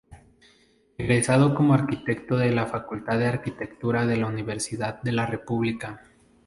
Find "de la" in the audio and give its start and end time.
2.37-2.65, 4.07-4.25, 5.03-5.27